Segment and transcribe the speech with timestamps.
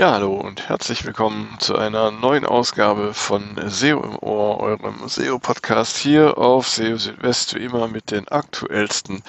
[0.00, 5.98] Ja, hallo und herzlich willkommen zu einer neuen Ausgabe von SEO im Ohr, eurem SEO-Podcast
[5.98, 9.22] hier auf SEO Südwest, wie immer mit den aktuellsten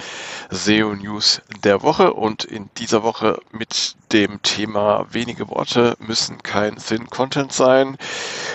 [0.48, 7.10] SEO-News der Woche und in dieser Woche mit dem Thema wenige Worte müssen kein Thin
[7.10, 7.98] Content sein.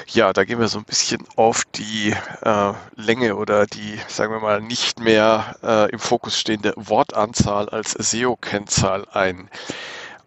[0.07, 4.39] Ja, da gehen wir so ein bisschen auf die äh, Länge oder die, sagen wir
[4.39, 9.51] mal, nicht mehr äh, im Fokus stehende Wortanzahl als SEO-Kennzahl ein.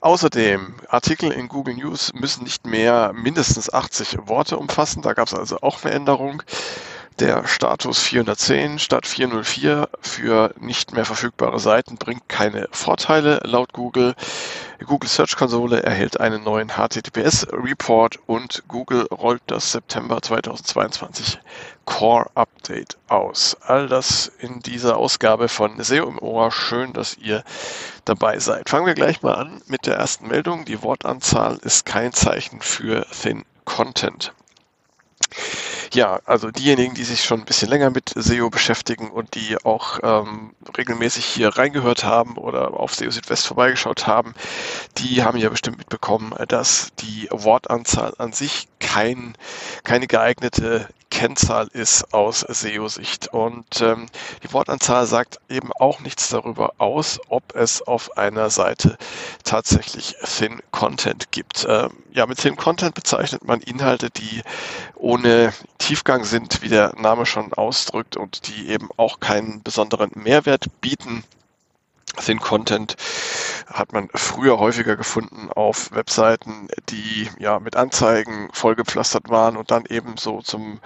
[0.02, 5.02] Außerdem, Artikel in Google News müssen nicht mehr mindestens 80 Worte umfassen.
[5.02, 6.42] Da gab es also auch eine Änderung.
[7.18, 14.14] Der Status 410 statt 404 für nicht mehr verfügbare Seiten bringt keine Vorteile laut Google.
[14.86, 21.38] Google Search Konsole erhält einen neuen HTTPS Report und Google rollt das September 2022
[21.84, 23.56] Core Update aus.
[23.60, 26.50] All das in dieser Ausgabe von SEO im Ohr.
[26.50, 27.44] Schön, dass ihr
[28.04, 28.70] dabei seid.
[28.70, 30.64] Fangen wir gleich mal an mit der ersten Meldung.
[30.64, 34.32] Die Wortanzahl ist kein Zeichen für Thin Content.
[35.92, 39.98] Ja, also diejenigen, die sich schon ein bisschen länger mit SEO beschäftigen und die auch
[40.04, 44.34] ähm, regelmäßig hier reingehört haben oder auf SEO Südwest vorbeigeschaut haben,
[44.98, 49.36] die haben ja bestimmt mitbekommen, dass die Wortanzahl an sich kein,
[49.82, 53.28] keine geeignete Kennzahl ist aus SEO-Sicht.
[53.28, 54.06] Und ähm,
[54.42, 58.96] die Wortanzahl sagt eben auch nichts darüber aus, ob es auf einer Seite
[59.44, 61.66] tatsächlich Thin Content gibt.
[61.68, 64.42] Ähm, ja, mit Thin Content bezeichnet man Inhalte, die
[64.94, 70.66] ohne Tiefgang sind, wie der Name schon ausdrückt, und die eben auch keinen besonderen Mehrwert
[70.80, 71.24] bieten.
[72.18, 72.96] Thin Content
[73.66, 79.84] hat man früher häufiger gefunden auf Webseiten, die ja mit Anzeigen vollgepflastert waren und dann
[79.86, 80.80] eben so zum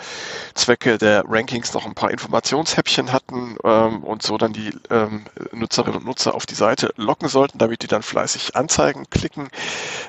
[0.55, 6.01] Zwecke der Rankings noch ein paar Informationshäppchen hatten ähm, und so dann die ähm, Nutzerinnen
[6.01, 9.49] und Nutzer auf die Seite locken sollten, damit die dann fleißig Anzeigen klicken.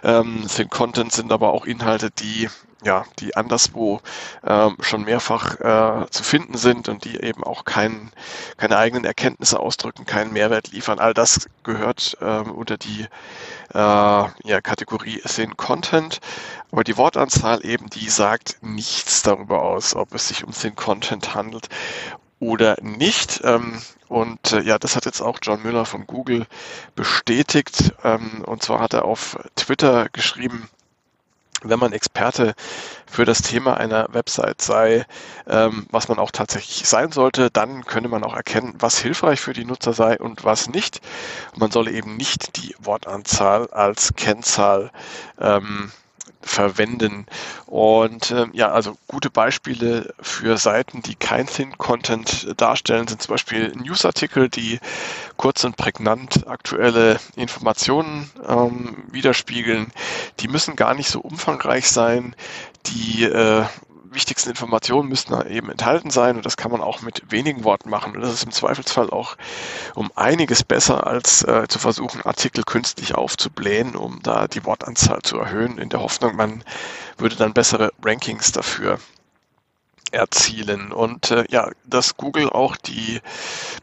[0.04, 2.50] Ähm, Thin Content sind aber auch Inhalte, die
[2.84, 4.02] ja, die anderswo
[4.46, 8.12] ähm, schon mehrfach äh, zu finden sind und die eben auch kein,
[8.58, 11.00] keine eigenen Erkenntnisse ausdrücken, keinen Mehrwert liefern.
[11.00, 13.08] All das gehört ähm, unter die
[13.74, 16.20] äh, ja, Kategorie Thin Content.
[16.72, 21.34] Aber die Wortanzahl eben, die sagt nichts darüber aus, ob es sich um Thin Content
[21.34, 21.70] handelt
[22.40, 23.42] oder nicht.
[23.44, 26.46] Ähm, und äh, ja, das hat jetzt auch John Müller von Google
[26.96, 27.94] bestätigt.
[28.04, 30.70] Ähm, und zwar hat er auf Twitter geschrieben,
[31.64, 32.54] wenn man Experte
[33.06, 35.06] für das Thema einer Website sei,
[35.48, 39.54] ähm, was man auch tatsächlich sein sollte, dann könne man auch erkennen, was hilfreich für
[39.54, 41.02] die Nutzer sei und was nicht.
[41.56, 44.92] Man solle eben nicht die Wortanzahl als Kennzahl
[45.40, 45.92] ähm,
[46.46, 47.26] verwenden.
[47.66, 53.74] Und äh, ja, also gute Beispiele für Seiten, die kein Thin-Content darstellen, sind zum Beispiel
[53.76, 54.80] Newsartikel, die
[55.38, 59.92] kurz und prägnant aktuelle Informationen ähm, widerspiegeln.
[60.40, 62.36] Die müssen gar nicht so umfangreich sein.
[62.86, 63.66] Die äh,
[64.16, 67.90] wichtigsten Informationen müssen da eben enthalten sein und das kann man auch mit wenigen Worten
[67.90, 68.16] machen.
[68.16, 69.36] Und das ist im Zweifelsfall auch
[69.94, 75.38] um einiges besser, als äh, zu versuchen, Artikel künstlich aufzublähen, um da die Wortanzahl zu
[75.38, 76.64] erhöhen, in der Hoffnung, man
[77.18, 79.00] würde dann bessere Rankings dafür
[80.12, 80.92] erzielen.
[80.92, 83.22] Und äh, ja, dass Google auch die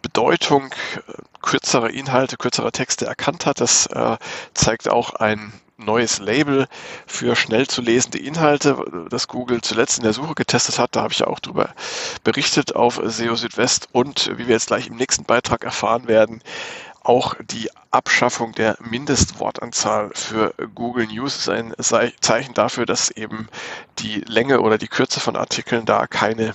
[0.00, 1.12] Bedeutung äh,
[1.42, 4.16] kürzerer Inhalte, kürzerer Texte erkannt hat, das äh,
[4.54, 5.52] zeigt auch ein
[5.84, 6.66] neues Label
[7.06, 10.96] für schnell zu lesende Inhalte, das Google zuletzt in der Suche getestet hat.
[10.96, 11.70] Da habe ich ja auch drüber
[12.24, 16.42] berichtet auf SEO Südwest und wie wir jetzt gleich im nächsten Beitrag erfahren werden,
[17.04, 23.48] auch die Abschaffung der Mindestwortanzahl für Google News ist ein Zeichen dafür, dass eben
[23.98, 26.54] die Länge oder die Kürze von Artikeln da keine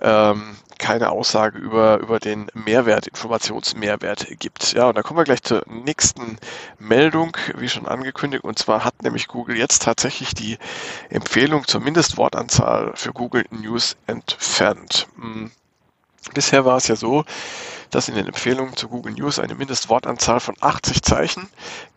[0.00, 0.56] ähm,
[0.90, 4.72] keine Aussage über, über den Mehrwert, Informationsmehrwert gibt.
[4.72, 6.36] Ja, und da kommen wir gleich zur nächsten
[6.80, 8.42] Meldung, wie schon angekündigt.
[8.42, 10.58] Und zwar hat nämlich Google jetzt tatsächlich die
[11.08, 15.06] Empfehlung zur Mindestwortanzahl für Google News entfernt.
[15.14, 15.52] Hm.
[16.34, 17.24] Bisher war es ja so,
[17.90, 21.48] dass in den Empfehlungen zu Google News eine Mindestwortanzahl von 80 Zeichen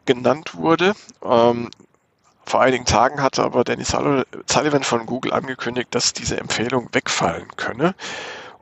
[0.06, 0.94] genannt wurde.
[1.24, 1.72] Ähm,
[2.46, 7.96] vor einigen Tagen hatte aber Danny Sullivan von Google angekündigt, dass diese Empfehlung wegfallen könne.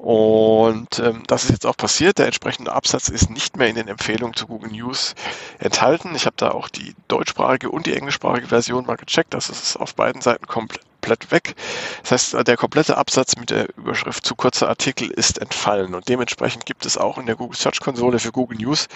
[0.02, 2.18] Und ähm, das ist jetzt auch passiert.
[2.18, 5.14] Der entsprechende Absatz ist nicht mehr in den Empfehlungen zu Google News
[5.60, 6.16] enthalten.
[6.16, 9.36] Ich habe da auch die deutschsprachige und die englischsprachige Version mal gecheckt.
[9.36, 11.54] Das ist auf beiden Seiten komplett weg.
[12.02, 15.94] Das heißt, der komplette Absatz mit der Überschrift zu kurzer Artikel ist entfallen.
[15.94, 18.88] Und dementsprechend gibt es auch in der Google Search Konsole für Google News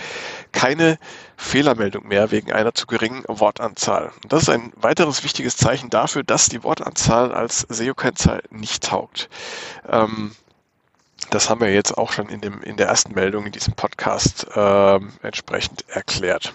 [0.54, 0.98] keine
[1.38, 4.12] Fehlermeldung mehr wegen einer zu geringen Wortanzahl.
[4.24, 9.30] Und das ist ein weiteres wichtiges Zeichen dafür, dass die Wortanzahl als SEO-Kennzahl nicht taugt.
[9.88, 10.32] Ähm,
[11.30, 14.48] das haben wir jetzt auch schon in, dem, in der ersten Meldung in diesem Podcast
[14.56, 16.54] äh, entsprechend erklärt.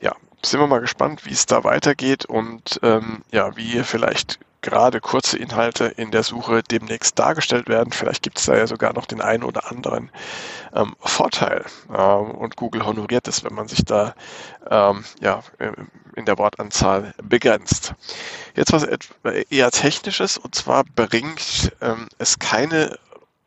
[0.00, 0.14] Ja,
[0.44, 5.38] sind wir mal gespannt, wie es da weitergeht und ähm, ja, wie vielleicht gerade kurze
[5.38, 7.92] Inhalte in der Suche demnächst dargestellt werden.
[7.92, 10.10] Vielleicht gibt es da ja sogar noch den einen oder anderen
[10.74, 11.64] ähm, Vorteil.
[11.88, 14.14] Ähm, und Google honoriert es, wenn man sich da
[14.68, 15.42] ähm, ja,
[16.14, 17.94] in der Wortanzahl begrenzt.
[18.54, 18.86] Jetzt was
[19.50, 22.98] eher technisches und zwar bringt ähm, es keine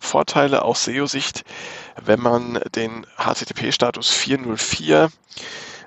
[0.04, 1.44] Vorteile aus SEO-Sicht,
[2.02, 5.10] wenn man den HTTP-Status 404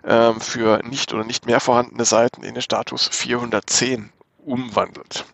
[0.04, 4.10] ähm, für nicht oder nicht mehr vorhandene Seiten in den Status 410
[4.44, 5.24] umwandelt.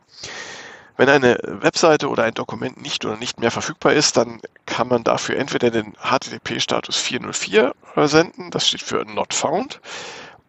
[0.97, 5.05] Wenn eine Webseite oder ein Dokument nicht oder nicht mehr verfügbar ist, dann kann man
[5.05, 9.81] dafür entweder den HTTP-Status 404 senden, das steht für Not Found,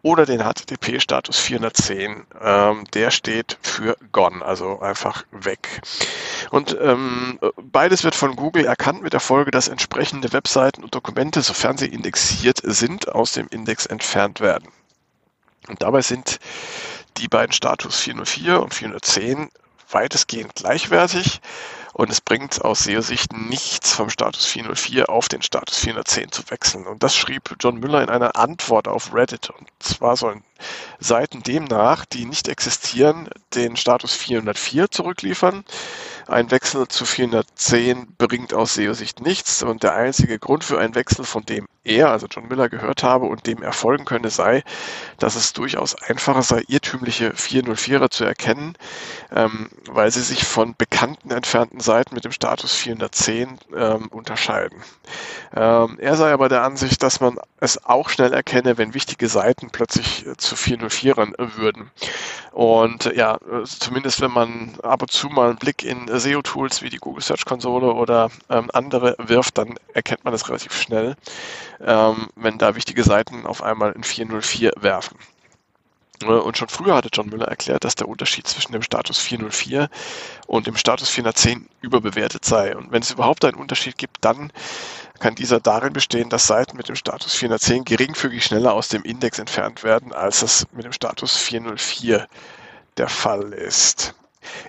[0.04, 2.26] oder den HTTP-Status 410.
[2.40, 5.80] Ähm, der steht für Gone, also einfach weg.
[6.50, 11.40] Und ähm, beides wird von Google erkannt mit der Folge, dass entsprechende Webseiten und Dokumente,
[11.40, 14.68] sofern sie indexiert sind, aus dem Index entfernt werden.
[15.68, 16.38] Und dabei sind
[17.16, 19.48] die beiden Status 404 und 410
[19.90, 21.40] weitestgehend gleichwertig
[21.94, 26.86] und es bringt aus SEO-Sicht nichts vom Status 404 auf den Status 410 zu wechseln.
[26.88, 29.50] Und das schrieb John Müller in einer Antwort auf Reddit.
[29.50, 30.42] Und zwar sollen
[30.98, 35.64] Seiten demnach, die nicht existieren, den Status 404 zurückliefern.
[36.26, 41.24] Ein Wechsel zu 410 bringt aus SEO-Sicht nichts und der einzige Grund für einen Wechsel,
[41.24, 44.62] von dem er, also John Miller, gehört habe und dem erfolgen könne, sei,
[45.18, 48.74] dass es durchaus einfacher sei, irrtümliche 404er zu erkennen,
[49.34, 54.82] ähm, weil sie sich von bekannten entfernten Seiten mit dem Status 410 ähm, unterscheiden.
[55.54, 59.68] Ähm, er sei aber der Ansicht, dass man es auch schnell erkenne, wenn wichtige Seiten
[59.70, 61.90] plötzlich äh, zu 404ern würden.
[62.52, 66.90] Und äh, ja, zumindest wenn man ab und zu mal einen Blick in SEO-Tools wie
[66.90, 71.16] die Google Search Konsole oder ähm, andere wirft, dann erkennt man das relativ schnell,
[71.80, 75.18] ähm, wenn da wichtige Seiten auf einmal in 404 werfen.
[76.24, 79.90] Und schon früher hatte John Müller erklärt, dass der Unterschied zwischen dem Status 404
[80.46, 82.76] und dem Status 410 überbewertet sei.
[82.76, 84.52] Und wenn es überhaupt einen Unterschied gibt, dann
[85.20, 89.38] kann dieser darin bestehen, dass Seiten mit dem Status 410 geringfügig schneller aus dem Index
[89.38, 92.26] entfernt werden, als das mit dem Status 404
[92.96, 94.14] der Fall ist.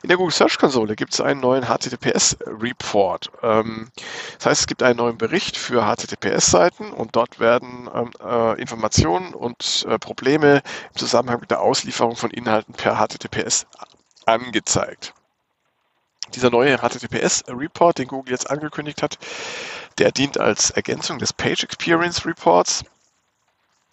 [0.04, 3.32] In der Google Search Konsole gibt es einen neuen HTTPS-Report.
[3.44, 3.90] Ähm,
[4.38, 9.34] das heißt, es gibt einen neuen Bericht für HTTPS-Seiten und dort werden ähm, äh, Informationen
[9.34, 10.62] und äh, Probleme
[10.94, 13.68] im Zusammenhang mit der Auslieferung von Inhalten per HTTPS
[14.26, 15.14] angezeigt.
[16.36, 19.18] Dieser neue HTTPS-Report, den Google jetzt angekündigt hat,
[19.98, 22.84] der dient als Ergänzung des Page Experience Reports.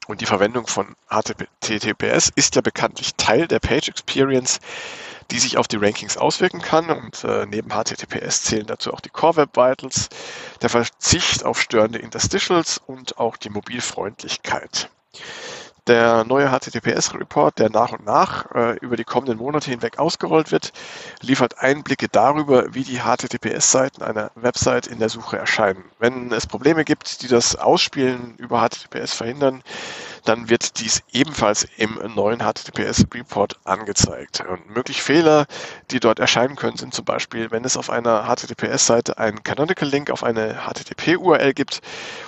[0.08, 4.58] Und die Verwendung von HTTPS ist ja bekanntlich Teil der Page Experience,
[5.30, 6.90] die sich auf die Rankings auswirken kann.
[6.90, 10.08] Und äh, neben HTTPS zählen dazu auch die Core Web Vitals,
[10.60, 14.90] der Verzicht auf störende Interstitials und auch die Mobilfreundlichkeit.
[15.92, 20.72] Der neue HTTPS-Report, der nach und nach äh, über die kommenden Monate hinweg ausgerollt wird,
[21.20, 25.84] liefert Einblicke darüber, wie die HTTPS-Seiten einer Website in der Suche erscheinen.
[25.98, 29.62] Wenn es Probleme gibt, die das Ausspielen über HTTPS verhindern,
[30.24, 34.42] dann wird dies ebenfalls im neuen HTTPS-Report angezeigt.
[34.48, 35.46] Und mögliche Fehler,
[35.90, 40.22] die dort erscheinen können, sind zum Beispiel, wenn es auf einer HTTPS-Seite einen Canonical-Link auf
[40.24, 41.80] eine HTTP-URL gibt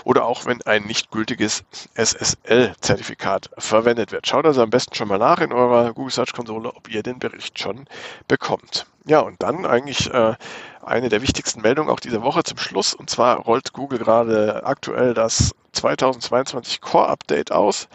[0.05, 1.65] oder auch wenn ein nicht gültiges
[1.95, 4.27] SSL-Zertifikat verwendet wird.
[4.27, 7.19] Schaut also am besten schon mal nach in eurer Google Search Konsole, ob ihr den
[7.19, 7.87] Bericht schon
[8.29, 8.87] bekommt.
[9.07, 10.35] Ja, und dann eigentlich äh,
[10.83, 12.95] eine der wichtigsten Meldungen auch diese Woche zum Schluss.
[12.95, 17.89] Und zwar rollt Google gerade aktuell das 2022 Core Update aus.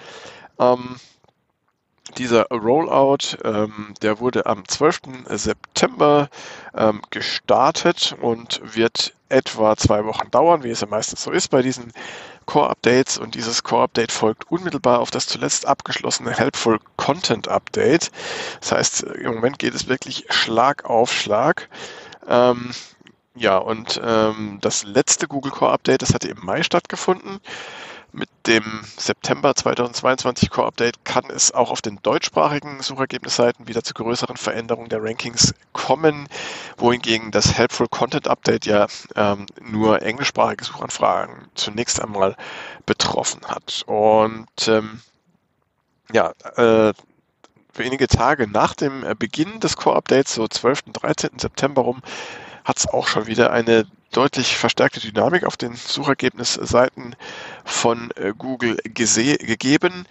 [0.59, 0.97] Ähm,
[2.17, 5.01] dieser Rollout, ähm, der wurde am 12.
[5.27, 6.29] September
[6.75, 11.61] ähm, gestartet und wird etwa zwei Wochen dauern, wie es ja meistens so ist bei
[11.61, 11.93] diesen
[12.47, 13.19] Core-Updates.
[13.19, 18.11] Und dieses Core-Update folgt unmittelbar auf das zuletzt abgeschlossene Helpful Content Update.
[18.59, 21.69] Das heißt, im Moment geht es wirklich Schlag auf Schlag.
[22.27, 22.71] Ähm,
[23.39, 27.39] ja, und ähm, das letzte Google Core Update, das hatte im Mai stattgefunden.
[28.11, 28.63] Mit dem
[28.97, 34.89] September 2022 Core Update kann es auch auf den deutschsprachigen Suchergebnisseiten wieder zu größeren Veränderungen
[34.89, 36.27] der Rankings kommen,
[36.77, 42.35] wohingegen das Helpful Content Update ja ähm, nur englischsprachige Suchanfragen zunächst einmal
[42.85, 43.83] betroffen hat.
[43.85, 44.99] Und ähm,
[46.11, 46.93] ja, äh,
[47.73, 50.87] wenige Tage nach dem äh, Beginn des Core-Updates, so 12.
[50.87, 51.39] und 13.
[51.39, 52.01] September rum,
[52.63, 57.15] hat es auch schon wieder eine deutlich verstärkte Dynamik auf den Suchergebnisseiten
[57.63, 60.05] von äh, Google gegeben.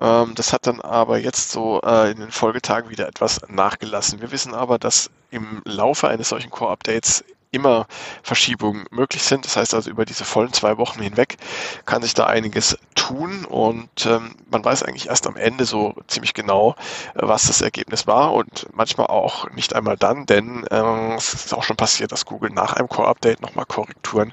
[0.00, 4.20] Ähm, das hat dann aber jetzt so äh, in den Folgetagen wieder etwas nachgelassen.
[4.20, 7.86] Wir wissen aber, dass im Laufe eines solchen Core-Updates immer
[8.22, 9.44] Verschiebungen möglich sind.
[9.44, 11.36] Das heißt also, über diese vollen zwei Wochen hinweg
[11.84, 16.34] kann sich da einiges tun und ähm, man weiß eigentlich erst am Ende so ziemlich
[16.34, 16.74] genau,
[17.14, 21.54] äh, was das Ergebnis war und manchmal auch nicht einmal dann, denn äh, es ist
[21.54, 24.32] auch schon passiert, dass Google nach einem Core-Update nochmal Korrekturen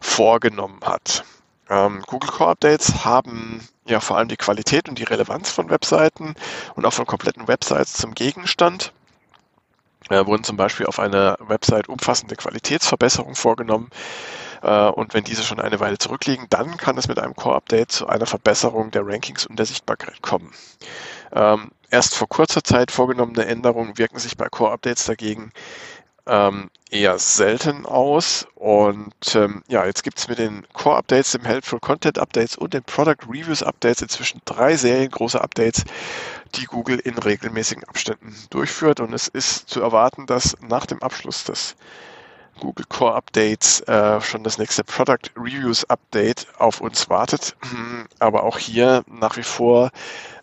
[0.00, 1.24] vorgenommen hat.
[1.68, 6.34] Ähm, Google Core Updates haben ja vor allem die Qualität und die Relevanz von Webseiten
[6.74, 8.92] und auch von kompletten Websites zum Gegenstand.
[10.10, 13.88] Äh, wurden zum Beispiel auf einer Website umfassende Qualitätsverbesserungen vorgenommen.
[14.62, 18.06] Äh, und wenn diese schon eine Weile zurückliegen, dann kann es mit einem Core-Update zu
[18.06, 20.52] einer Verbesserung der Rankings und der Sichtbarkeit kommen.
[21.32, 25.52] Ähm, erst vor kurzer Zeit vorgenommene Änderungen wirken sich bei Core-Updates dagegen
[26.26, 28.46] ähm, eher selten aus.
[28.54, 32.84] Und ähm, ja, jetzt gibt es mit den Core-Updates, dem Helpful Content Updates und den
[32.84, 35.84] Product Reviews Updates inzwischen drei Serien große Updates,
[36.54, 39.00] die Google in regelmäßigen Abständen durchführt.
[39.00, 41.76] Und es ist zu erwarten, dass nach dem Abschluss des
[42.60, 47.56] Google Core Updates äh, schon das nächste Product Reviews Update auf uns wartet.
[48.20, 49.90] Aber auch hier nach wie vor,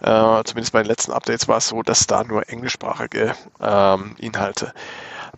[0.02, 4.74] äh, zumindest bei den letzten Updates war es so, dass da nur englischsprachige ähm, Inhalte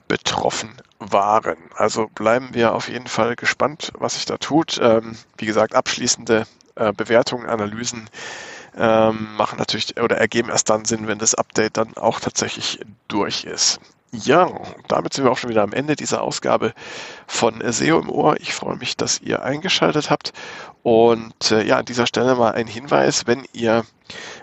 [0.07, 1.57] betroffen waren.
[1.75, 4.79] Also bleiben wir auf jeden Fall gespannt, was sich da tut.
[4.81, 6.45] Ähm, wie gesagt, abschließende
[6.75, 8.09] äh, Bewertungen, Analysen
[8.75, 13.43] ähm, machen natürlich oder ergeben erst dann Sinn, wenn das Update dann auch tatsächlich durch
[13.43, 13.79] ist.
[14.15, 14.47] Ja,
[14.87, 16.73] damit sind wir auch schon wieder am Ende dieser Ausgabe
[17.25, 18.39] von SEO im Ohr.
[18.39, 20.33] Ich freue mich, dass ihr eingeschaltet habt.
[20.83, 23.85] Und äh, ja, an dieser Stelle mal ein Hinweis, wenn ihr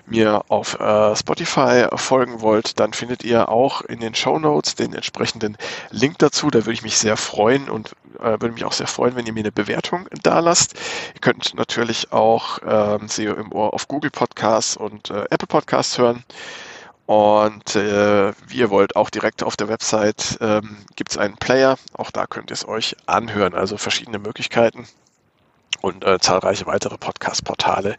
[0.06, 4.92] mir auf äh, Spotify folgen wollt, dann findet ihr auch in den Show Notes den
[4.92, 5.56] entsprechenden
[5.90, 6.50] Link dazu.
[6.50, 9.32] Da würde ich mich sehr freuen und äh, würde mich auch sehr freuen, wenn ihr
[9.32, 10.74] mir eine Bewertung da lasst.
[11.14, 15.96] Ihr könnt natürlich auch ähm, SEO im Ohr auf Google Podcasts und äh, Apple Podcasts
[15.96, 16.24] hören.
[17.10, 21.76] Und äh, wie ihr wollt, auch direkt auf der Website ähm, gibt es einen Player.
[21.92, 23.52] Auch da könnt ihr es euch anhören.
[23.52, 24.86] Also verschiedene Möglichkeiten
[25.80, 27.96] und äh, zahlreiche weitere Podcast-Portale,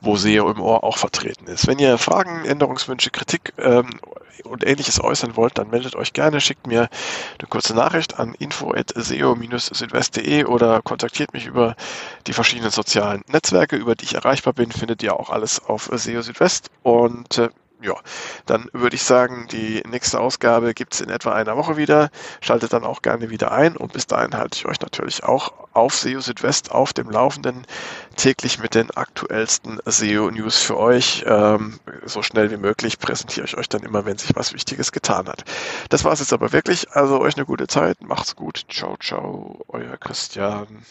[0.00, 1.66] wo SEO im Ohr auch vertreten ist.
[1.66, 4.00] Wenn ihr Fragen, Änderungswünsche, Kritik ähm,
[4.44, 6.88] und ähnliches äußern wollt, dann meldet euch gerne, schickt mir
[7.38, 11.76] eine kurze Nachricht an info.seo-südwest.de oder kontaktiert mich über
[12.26, 16.22] die verschiedenen sozialen Netzwerke, über die ich erreichbar bin, findet ihr auch alles auf SEO
[16.22, 17.50] Südwest und äh,
[17.84, 17.94] ja,
[18.46, 22.10] dann würde ich sagen, die nächste Ausgabe gibt es in etwa einer Woche wieder.
[22.40, 25.94] Schaltet dann auch gerne wieder ein und bis dahin halte ich euch natürlich auch auf
[25.94, 27.66] SEO Südwest auf dem Laufenden
[28.16, 31.24] täglich mit den aktuellsten SEO-News für euch.
[31.26, 35.28] Ähm, so schnell wie möglich präsentiere ich euch dann immer, wenn sich was Wichtiges getan
[35.28, 35.44] hat.
[35.90, 36.90] Das war es jetzt aber wirklich.
[36.92, 38.02] Also euch eine gute Zeit.
[38.02, 38.64] Macht's gut.
[38.70, 39.64] Ciao, ciao.
[39.68, 40.84] Euer Christian.